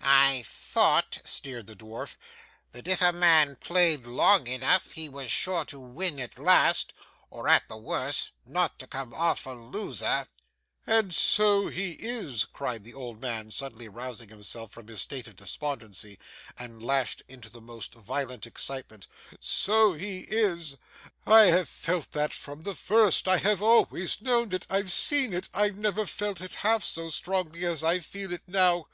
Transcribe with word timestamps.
'I 0.00 0.42
thought,' 0.44 1.20
sneered 1.24 1.68
the 1.68 1.76
dwarf, 1.76 2.16
'that 2.72 2.88
if 2.88 3.00
a 3.00 3.12
man 3.12 3.54
played 3.54 4.04
long 4.04 4.48
enough 4.48 4.90
he 4.90 5.08
was 5.08 5.30
sure 5.30 5.64
to 5.66 5.78
win 5.78 6.18
at 6.18 6.40
last, 6.40 6.92
or, 7.30 7.46
at 7.46 7.68
the 7.68 7.76
worst, 7.76 8.32
not 8.44 8.80
to 8.80 8.88
come 8.88 9.14
off 9.14 9.46
a 9.46 9.50
loser.' 9.50 10.26
'And 10.88 11.14
so 11.14 11.68
he 11.68 11.92
is,' 12.00 12.46
cried 12.46 12.82
the 12.82 12.94
old 12.94 13.20
man, 13.20 13.52
suddenly 13.52 13.86
rousing 13.88 14.28
himself 14.28 14.72
from 14.72 14.88
his 14.88 15.02
state 15.02 15.28
of 15.28 15.36
despondency, 15.36 16.18
and 16.58 16.82
lashed 16.82 17.22
into 17.28 17.48
the 17.48 17.60
most 17.60 17.94
violent 17.94 18.44
excitement, 18.44 19.06
'so 19.38 19.92
he 19.92 20.22
is; 20.22 20.76
I 21.24 21.42
have 21.44 21.68
felt 21.68 22.10
that 22.10 22.34
from 22.34 22.64
the 22.64 22.74
first, 22.74 23.28
I 23.28 23.36
have 23.36 23.62
always 23.62 24.20
known 24.20 24.52
it, 24.52 24.66
I've 24.68 24.90
seen 24.90 25.32
it, 25.32 25.48
I 25.54 25.70
never 25.70 26.06
felt 26.06 26.40
it 26.40 26.54
half 26.66 26.82
so 26.82 27.08
strongly 27.08 27.64
as 27.64 27.84
I 27.84 28.00
feel 28.00 28.32
it 28.32 28.42
now. 28.48 28.88